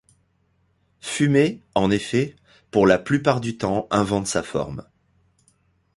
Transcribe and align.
Fumet, 0.99 1.59
en 1.75 1.91
effet, 1.91 2.35
pour 2.71 2.87
la 2.87 2.97
plupart 2.97 3.39
du 3.39 3.59
temps, 3.59 3.85
invente 3.91 4.25
sa 4.25 4.41
forme. 4.41 4.83